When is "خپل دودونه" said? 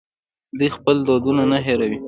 0.77-1.43